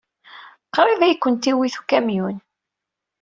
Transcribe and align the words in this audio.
Qrib 0.75 1.01
ay 1.01 1.15
kent-iwit 1.17 1.75
ukamyun. 1.81 2.37